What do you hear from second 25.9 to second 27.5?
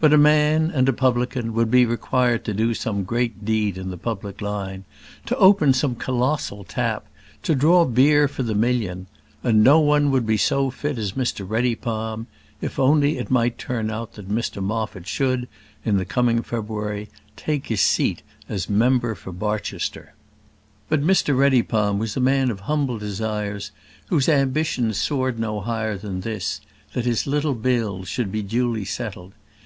than this that his